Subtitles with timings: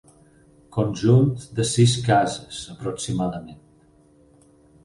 [0.77, 1.29] Conjunt
[1.59, 3.63] de sis cases aproximadament.